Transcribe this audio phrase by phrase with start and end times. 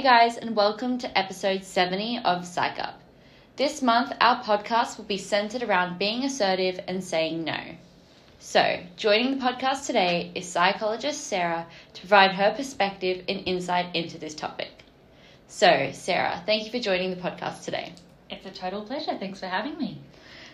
[0.00, 3.02] Hey guys, and welcome to episode 70 of Psych Up.
[3.56, 7.60] This month, our podcast will be centered around being assertive and saying no.
[8.38, 14.16] So, joining the podcast today is psychologist Sarah to provide her perspective and insight into
[14.16, 14.70] this topic.
[15.48, 17.92] So, Sarah, thank you for joining the podcast today.
[18.30, 19.18] It's a total pleasure.
[19.18, 20.00] Thanks for having me.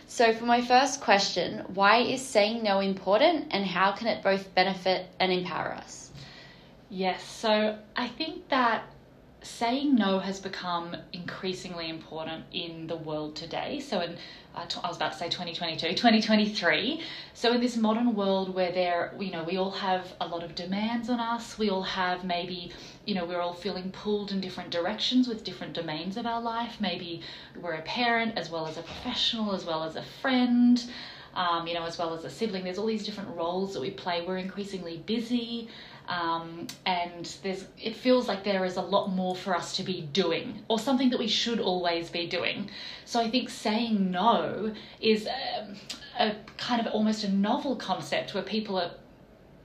[0.09, 4.53] So, for my first question, why is saying no important and how can it both
[4.57, 6.11] benefit and empower us?
[6.91, 8.83] Yes, so I think that
[9.43, 13.81] saying no has become increasingly important in the world today.
[13.81, 14.17] So, in
[14.57, 17.03] uh, I was about to say 2022, 2023.
[17.35, 20.55] So, in this modern world where there, you know, we all have a lot of
[20.55, 22.73] demands on us, we all have maybe,
[23.05, 26.81] you know, we're all feeling pulled in different directions with different domains of our life.
[26.81, 27.21] Maybe
[27.61, 30.83] we're a parent as well as a professional, as well as a friend.
[31.35, 33.91] Um, you know, as well as a sibling, there's all these different roles that we
[33.91, 34.25] play.
[34.27, 35.69] We're increasingly busy,
[36.09, 40.03] um, and there's it feels like there is a lot more for us to be
[40.13, 42.71] doing or something that we should always be doing
[43.05, 45.77] so i think saying no is a,
[46.19, 48.91] a kind of almost a novel concept where people are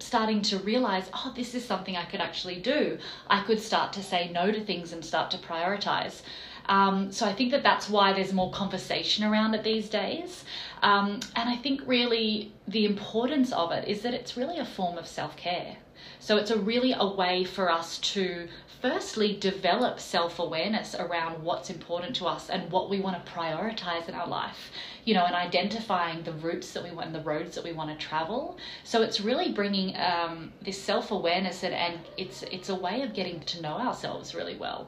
[0.02, 2.98] starting to realize, oh, this is something I could actually do.
[3.30, 6.22] I could start to say no to things and start to prioritize.
[6.68, 10.44] Um, so I think that that's why there's more conversation around it these days.
[10.82, 14.98] Um, and I think really the importance of it is that it's really a form
[14.98, 15.78] of self care.
[16.20, 18.48] So it's a really a way for us to
[18.82, 24.16] firstly develop self-awareness around what's important to us and what we want to prioritize in
[24.16, 24.72] our life.
[25.06, 27.90] You know and identifying the routes that we want and the roads that we want
[27.92, 28.58] to travel.
[28.84, 33.40] So it's really bringing um, this self-awareness and, and it's it's a way of getting
[33.42, 34.88] to know ourselves really well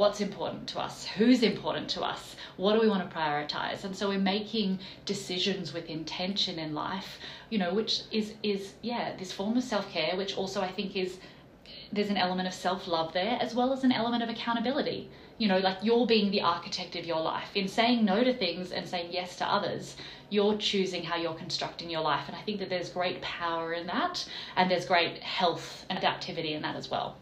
[0.00, 3.84] what's important to us, who's important to us, what do we want to prioritize.
[3.84, 7.18] And so we're making decisions with intention in life,
[7.50, 11.18] you know, which is is yeah, this form of self-care which also I think is
[11.92, 15.10] there's an element of self-love there as well as an element of accountability.
[15.36, 17.54] You know, like you're being the architect of your life.
[17.54, 19.96] In saying no to things and saying yes to others,
[20.30, 22.24] you're choosing how you're constructing your life.
[22.26, 24.26] And I think that there's great power in that
[24.56, 27.18] and there's great health and adaptivity in that as well.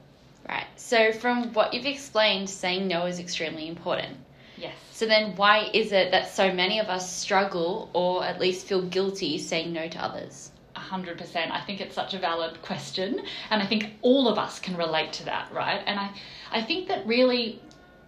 [0.49, 0.67] Right.
[0.77, 4.17] So, from what you've explained, saying no is extremely important.
[4.57, 4.75] Yes.
[4.93, 8.83] So, then why is it that so many of us struggle or at least feel
[8.83, 10.51] guilty saying no to others?
[10.75, 11.51] 100%.
[11.51, 13.21] I think it's such a valid question.
[13.51, 15.83] And I think all of us can relate to that, right?
[15.87, 16.11] And I,
[16.51, 17.61] I think that really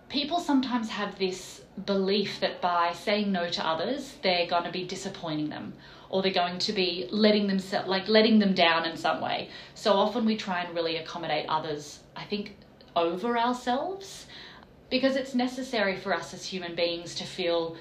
[0.08, 4.84] people sometimes have this belief that by saying no to others, they're going to be
[4.84, 5.72] disappointing them
[6.10, 9.48] or they're going to be letting them like letting them down in some way.
[9.74, 12.56] So often we try and really accommodate others, I think,
[12.96, 14.26] over ourselves
[14.90, 17.76] because it's necessary for us as human beings to feel,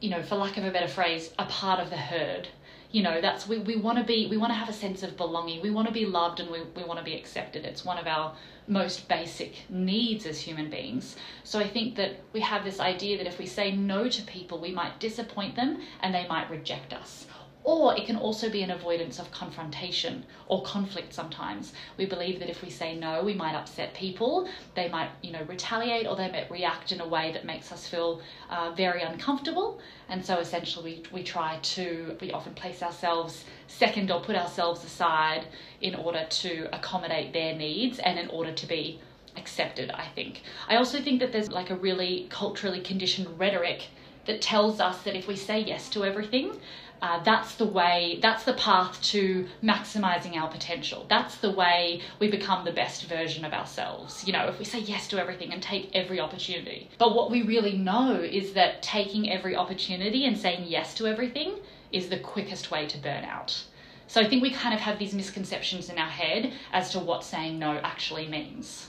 [0.00, 2.48] you know, for lack of a better phrase, a part of the herd.
[2.92, 5.16] You know, that's we, we want to be we want to have a sense of
[5.16, 5.60] belonging.
[5.60, 7.64] We want to be loved and we, we want to be accepted.
[7.64, 8.34] It's one of our
[8.68, 11.16] most basic needs as human beings.
[11.42, 14.60] So I think that we have this idea that if we say no to people,
[14.60, 17.26] we might disappoint them and they might reject us
[17.66, 21.72] or it can also be an avoidance of confrontation or conflict sometimes.
[21.96, 25.42] We believe that if we say no, we might upset people, they might, you know,
[25.48, 29.80] retaliate or they might react in a way that makes us feel uh, very uncomfortable.
[30.08, 34.84] And so essentially, we, we try to, we often place ourselves second or put ourselves
[34.84, 35.48] aside
[35.80, 39.00] in order to accommodate their needs and in order to be
[39.36, 40.42] accepted, I think.
[40.68, 43.88] I also think that there's like a really culturally conditioned rhetoric
[44.26, 46.58] that tells us that if we say yes to everything,
[47.02, 51.06] uh, that's the way, that's the path to maximizing our potential.
[51.08, 54.26] That's the way we become the best version of ourselves.
[54.26, 56.90] You know, if we say yes to everything and take every opportunity.
[56.98, 61.56] But what we really know is that taking every opportunity and saying yes to everything
[61.92, 63.62] is the quickest way to burn out.
[64.08, 67.24] So I think we kind of have these misconceptions in our head as to what
[67.24, 68.88] saying no actually means.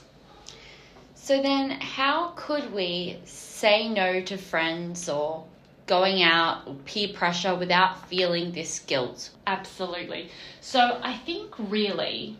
[1.14, 5.44] So then, how could we say no to friends or
[5.88, 9.30] going out, peer pressure without feeling this guilt?
[9.46, 10.30] Absolutely.
[10.60, 12.36] So I think really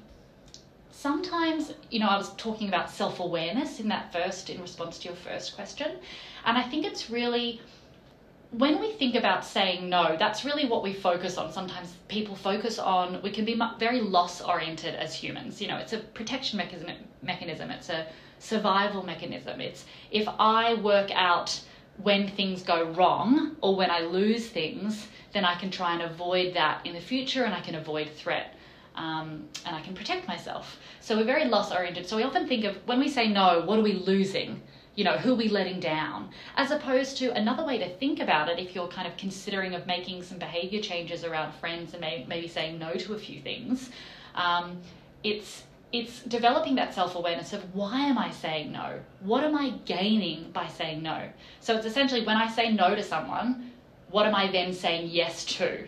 [0.99, 5.09] sometimes, you know, I was talking about self awareness in that first, in response to
[5.09, 5.97] your first question.
[6.45, 7.61] And I think it's really,
[8.51, 11.53] when we think about saying no, that's really what we focus on.
[11.53, 15.63] Sometimes people focus on, we can be very loss oriented as humans.
[15.63, 16.91] You know, it's a protection mechanism,
[17.23, 18.07] mechanism, it's a
[18.41, 19.61] survival mechanism.
[19.61, 21.61] It's if I work out
[22.03, 26.55] when things go wrong or when I lose things, then I can try and avoid
[26.55, 28.55] that in the future and I can avoid threat.
[28.95, 30.79] Um, and I can protect myself.
[31.01, 32.09] So we're very loss oriented.
[32.09, 34.61] So we often think of when we say no, what are we losing?
[34.97, 36.31] You know, who are we letting down?
[36.57, 39.87] As opposed to another way to think about it, if you're kind of considering of
[39.87, 43.91] making some behavior changes around friends and may, maybe saying no to a few things,
[44.35, 44.81] um,
[45.23, 45.63] it's
[45.93, 49.01] it's developing that self awareness of why am I saying no?
[49.21, 51.29] What am I gaining by saying no?
[51.61, 53.73] So it's essentially when I say no to someone,
[54.11, 55.87] what am I then saying yes to?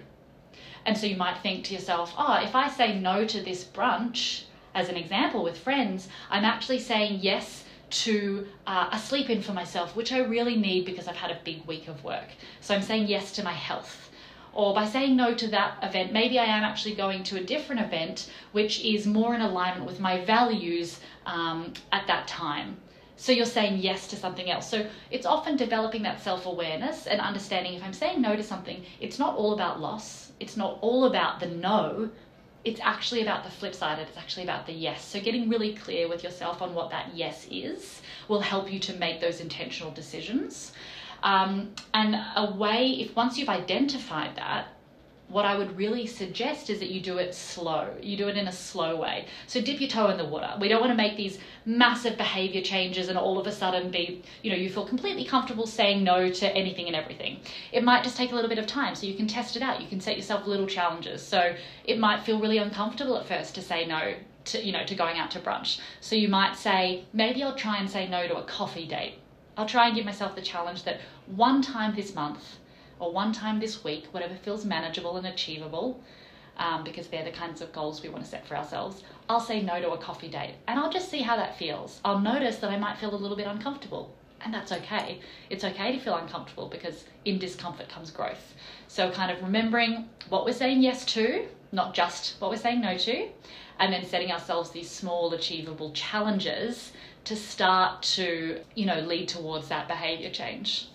[0.87, 4.45] And so you might think to yourself, oh, if I say no to this brunch,
[4.75, 9.53] as an example with friends, I'm actually saying yes to uh, a sleep in for
[9.53, 12.29] myself, which I really need because I've had a big week of work.
[12.61, 14.10] So I'm saying yes to my health.
[14.53, 17.81] Or by saying no to that event, maybe I am actually going to a different
[17.81, 22.77] event which is more in alignment with my values um, at that time.
[23.17, 24.69] So you're saying yes to something else.
[24.69, 28.83] So it's often developing that self awareness and understanding if I'm saying no to something,
[28.99, 32.09] it's not all about loss, it's not all about the no,
[32.65, 35.05] it's actually about the flip side, it's actually about the yes.
[35.05, 38.95] So getting really clear with yourself on what that yes is will help you to
[38.95, 40.73] make those intentional decisions.
[41.23, 44.69] Um, and a way, if once you've identified that,
[45.31, 47.89] what I would really suggest is that you do it slow.
[48.03, 49.27] You do it in a slow way.
[49.47, 50.53] So dip your toe in the water.
[50.61, 54.23] We don't want to make these massive behavior changes and all of a sudden be,
[54.43, 57.39] you know, you feel completely comfortable saying no to anything and everything.
[57.71, 59.81] It might just take a little bit of time so you can test it out.
[59.81, 61.23] You can set yourself little challenges.
[61.23, 64.15] So it might feel really uncomfortable at first to say no
[64.47, 65.79] to, you know, to going out to brunch.
[66.01, 69.15] So you might say, maybe I'll try and say no to a coffee date
[69.57, 72.59] I'll try and give myself the challenge that one time this month
[72.99, 76.03] or one time this week, whatever feels manageable and achievable,
[76.57, 79.63] um, because they're the kinds of goals we want to set for ourselves, I'll say
[79.63, 82.01] no to a coffee date and I'll just see how that feels.
[82.05, 84.15] I'll notice that I might feel a little bit uncomfortable.
[84.43, 85.21] And that's okay.
[85.51, 88.55] It's okay to feel uncomfortable because in discomfort comes growth.
[88.89, 92.97] So, kind of remembering what we're saying yes to, not just what we're saying no
[92.97, 93.29] to,
[93.79, 96.93] and then setting ourselves these small, achievable challenges
[97.25, 100.89] to start to, you know, lead towards that behavior change.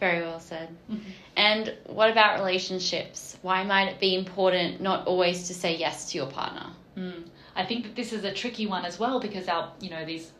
[0.00, 0.68] Very well said.
[0.90, 1.10] Mm-hmm.
[1.36, 3.38] And what about relationships?
[3.42, 6.70] Why might it be important not always to say yes to your partner?
[6.96, 7.24] Mm.
[7.56, 10.32] I think that this is a tricky one as well because our, you know, these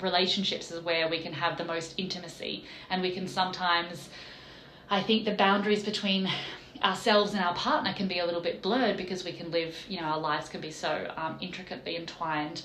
[0.00, 4.08] relationships is where we can have the most intimacy and we can sometimes
[4.90, 6.30] I think the boundaries between
[6.82, 10.00] ourselves and our partner can be a little bit blurred because we can live, you
[10.00, 12.62] know, our lives can be so um, intricately entwined.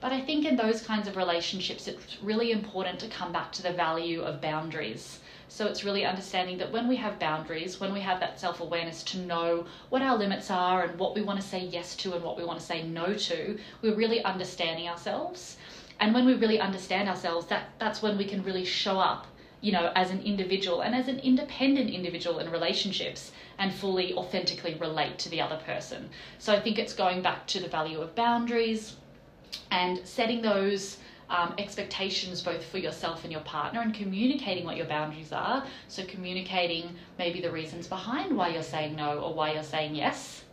[0.00, 3.62] But I think in those kinds of relationships, it's really important to come back to
[3.62, 5.20] the value of boundaries.
[5.48, 9.02] So it's really understanding that when we have boundaries, when we have that self awareness
[9.04, 12.24] to know what our limits are and what we want to say yes to and
[12.24, 15.56] what we want to say no to, we're really understanding ourselves.
[16.00, 19.26] And when we really understand ourselves, that, that's when we can really show up,
[19.62, 24.74] you know, as an individual and as an independent individual in relationships and fully authentically
[24.74, 26.10] relate to the other person.
[26.38, 28.96] So I think it's going back to the value of boundaries,
[29.70, 30.98] and setting those
[31.30, 35.64] um, expectations both for yourself and your partner and communicating what your boundaries are.
[35.88, 40.44] So, communicating maybe the reasons behind why you're saying no or why you're saying yes,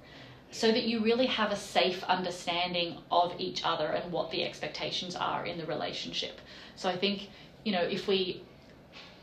[0.51, 5.15] so that you really have a safe understanding of each other and what the expectations
[5.15, 6.39] are in the relationship.
[6.75, 7.29] So, I think,
[7.65, 8.41] you know, if we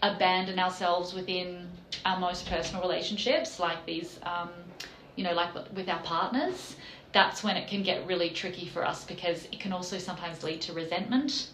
[0.02, 1.68] abandon ourselves within
[2.04, 4.50] our most personal relationships, like these, um,
[5.16, 6.76] you know, like with our partners,
[7.12, 10.60] that's when it can get really tricky for us because it can also sometimes lead
[10.60, 11.48] to resentment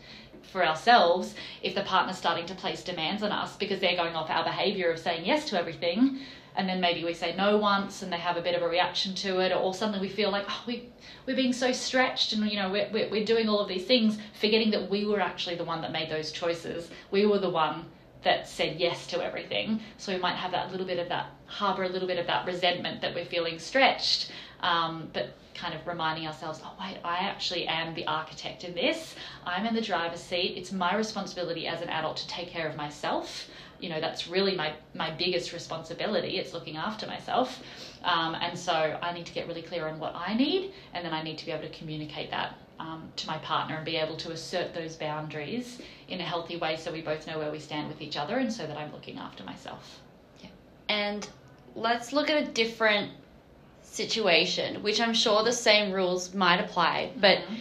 [0.50, 4.29] for ourselves if the partner's starting to place demands on us because they're going off
[4.29, 6.19] our behavior of saying yes to everything
[6.56, 9.15] and then maybe we say no once and they have a bit of a reaction
[9.15, 10.89] to it or suddenly we feel like oh, we,
[11.27, 14.19] we're being so stretched and you know we're, we're, we're doing all of these things
[14.41, 16.91] forgetting that we were actually the one that made those choices.
[17.11, 17.87] We were the one
[18.24, 21.84] that said yes to everything so we might have that little bit of that harbor
[21.84, 26.26] a little bit of that resentment that we're feeling stretched um, but kind of reminding
[26.26, 29.14] ourselves, oh, wait, I actually am the architect in this.
[29.44, 30.55] I'm in the driver's seat.
[30.56, 33.48] It's my responsibility as an adult to take care of myself.
[33.81, 36.38] You know, that's really my, my biggest responsibility.
[36.38, 37.60] It's looking after myself.
[38.05, 41.12] Um, and so I need to get really clear on what I need, and then
[41.12, 44.17] I need to be able to communicate that um, to my partner and be able
[44.17, 47.88] to assert those boundaries in a healthy way so we both know where we stand
[47.88, 50.00] with each other and so that I'm looking after myself.
[50.41, 50.48] Yeah.
[50.88, 51.29] And
[51.74, 53.10] let's look at a different
[53.82, 57.55] situation, which I'm sure the same rules might apply, but mm-hmm.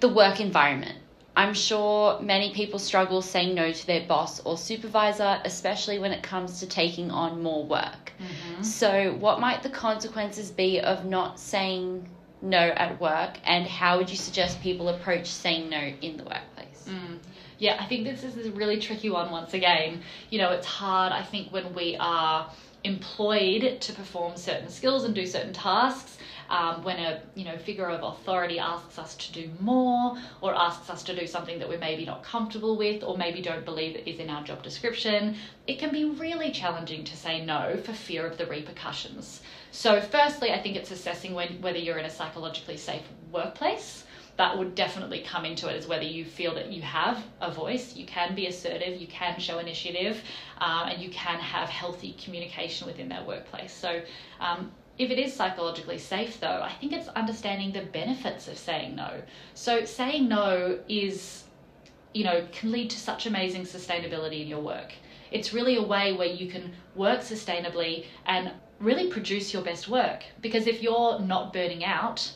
[0.00, 0.98] the work environment.
[1.36, 6.22] I'm sure many people struggle saying no to their boss or supervisor, especially when it
[6.22, 8.12] comes to taking on more work.
[8.20, 8.62] Mm-hmm.
[8.62, 12.08] So, what might the consequences be of not saying
[12.44, 16.84] no at work, and how would you suggest people approach saying no in the workplace?
[16.86, 17.18] Mm.
[17.58, 20.02] Yeah, I think this is a really tricky one once again.
[20.30, 22.50] You know, it's hard, I think, when we are
[22.84, 26.18] employed to perform certain skills and do certain tasks.
[26.48, 30.90] Um, when a you know figure of authority asks us to do more or asks
[30.90, 34.18] us to do something that we're maybe not comfortable with or maybe don't believe is
[34.18, 35.36] in our job description,
[35.66, 39.40] it can be really challenging to say no for fear of the repercussions.
[39.70, 44.04] So, firstly, I think it's assessing when, whether you're in a psychologically safe workplace
[44.36, 47.94] that would definitely come into it as whether you feel that you have a voice,
[47.94, 50.20] you can be assertive, you can show initiative,
[50.58, 53.72] um, and you can have healthy communication within that workplace.
[53.72, 54.00] So,
[54.40, 58.94] um, if it is psychologically safe, though, I think it's understanding the benefits of saying
[58.94, 59.22] no.
[59.54, 61.44] So, saying no is,
[62.12, 64.92] you know, can lead to such amazing sustainability in your work.
[65.32, 70.22] It's really a way where you can work sustainably and really produce your best work.
[70.40, 72.30] Because if you're not burning out,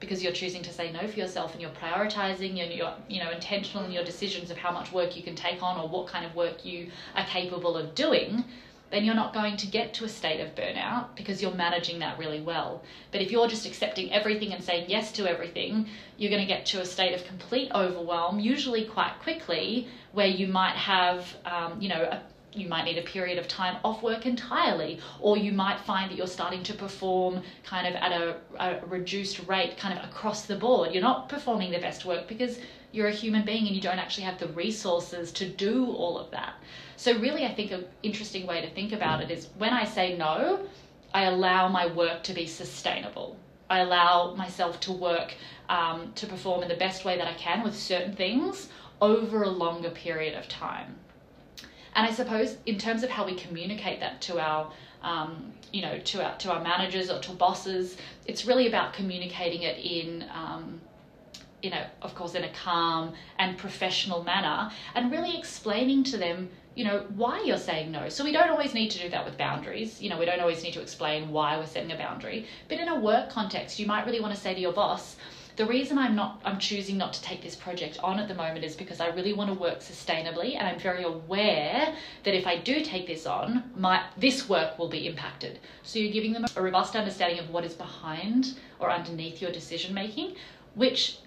[0.00, 3.30] because you're choosing to say no for yourself and you're prioritizing and you're you know
[3.32, 6.24] intentional in your decisions of how much work you can take on or what kind
[6.24, 8.44] of work you are capable of doing
[8.90, 12.18] then you're not going to get to a state of burnout because you're managing that
[12.18, 12.82] really well.
[13.12, 16.66] But if you're just accepting everything and saying yes to everything, you're going to get
[16.66, 21.88] to a state of complete overwhelm, usually quite quickly, where you might have, um, you
[21.88, 25.80] know, a you might need a period of time off work entirely, or you might
[25.80, 30.04] find that you're starting to perform kind of at a, a, reduced rate, kind of
[30.04, 30.92] across the board.
[30.92, 32.58] You're not performing the best work because
[32.92, 36.30] you're a human being and you don't actually have the resources to do all of
[36.30, 36.54] that.
[36.96, 40.16] So, really, I think an interesting way to think about it is when I say
[40.16, 40.66] no,
[41.12, 43.36] I allow my work to be sustainable.
[43.70, 45.34] I allow myself to work
[45.68, 48.68] um, to perform in the best way that I can with certain things
[49.00, 50.96] over a longer period of time.
[51.98, 54.70] And I suppose in terms of how we communicate that to our
[55.02, 59.62] um, you know to our to our managers or to bosses, it's really about communicating
[59.62, 60.80] it in um,
[61.60, 66.48] you know of course in a calm and professional manner, and really explaining to them
[66.76, 68.08] you know why you're saying no.
[68.08, 70.00] So we don't always need to do that with boundaries.
[70.00, 72.86] You know we don't always need to explain why we're setting a boundary, but in
[72.86, 75.16] a work context, you might really want to say to your boss
[75.58, 78.64] the reason I'm not I'm choosing not to take this project on at the moment
[78.64, 82.56] is because I really want to work sustainably and I'm very aware that if I
[82.56, 85.58] do take this on, my this work will be impacted.
[85.82, 89.92] So you're giving them a robust understanding of what is behind or underneath your decision
[89.92, 90.36] making,
[90.76, 91.18] which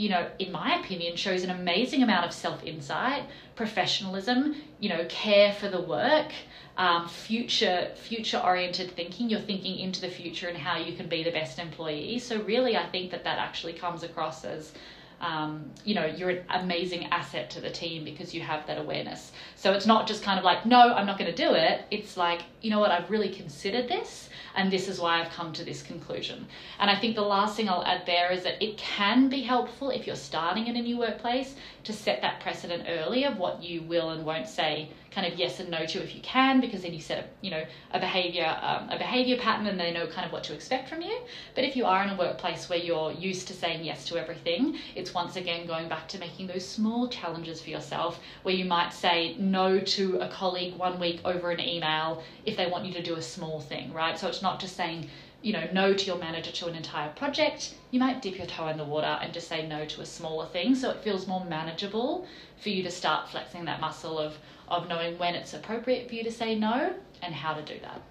[0.00, 3.22] you know, in my opinion, shows an amazing amount of self insight,
[3.54, 6.32] professionalism, you know, care for the work,
[6.78, 9.28] um, future future oriented thinking.
[9.28, 12.18] You're thinking into the future and how you can be the best employee.
[12.18, 14.72] So really, I think that that actually comes across as
[15.20, 19.32] um, you know, you're an amazing asset to the team because you have that awareness.
[19.54, 21.82] So it's not just kind of like, no, I'm not going to do it.
[21.90, 25.52] It's like, you know what, I've really considered this and this is why I've come
[25.52, 26.46] to this conclusion.
[26.78, 29.90] And I think the last thing I'll add there is that it can be helpful
[29.90, 33.82] if you're starting in a new workplace to set that precedent early of what you
[33.82, 36.94] will and won't say kind of yes and no to if you can because then
[36.94, 40.24] you set a you know a behavior um, a behavior pattern and they know kind
[40.24, 41.18] of what to expect from you.
[41.54, 44.76] But if you are in a workplace where you're used to saying yes to everything
[44.94, 48.92] it's once again going back to making those small challenges for yourself where you might
[48.92, 53.02] say no to a colleague one week over an email if they want you to
[53.02, 54.18] do a small thing right?
[54.18, 55.08] So it's not just saying
[55.42, 58.68] you know, no to your manager to an entire project, you might dip your toe
[58.68, 61.44] in the water and just say no to a smaller thing so it feels more
[61.46, 62.26] manageable
[62.62, 64.36] for you to start flexing that muscle of,
[64.68, 68.02] of knowing when it's appropriate for you to say no and how to do that.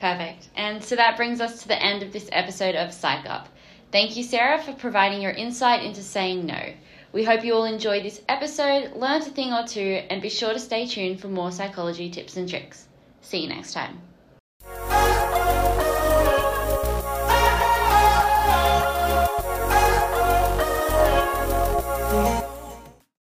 [0.00, 0.48] Perfect.
[0.56, 3.48] And so that brings us to the end of this episode of Psych Up.
[3.90, 6.72] Thank you, Sarah, for providing your insight into saying no.
[7.12, 10.52] We hope you all enjoyed this episode, learned a thing or two, and be sure
[10.52, 12.86] to stay tuned for more psychology tips and tricks.
[13.22, 14.07] See you next time.